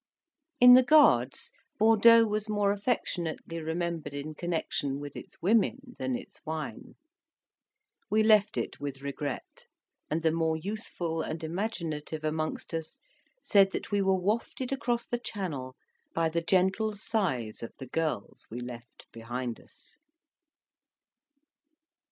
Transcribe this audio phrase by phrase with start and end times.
[0.59, 6.43] In the Guards, Bordeaux was more affectionately remembered in connexion with its women than its
[6.43, 6.95] wine.
[8.09, 9.67] We left it with regret,
[10.09, 12.99] and the more youthful and imaginative amongst us
[13.43, 15.75] said that we were wafted across the Channel
[16.15, 19.93] by the gentle sighs of the girls we left behind us.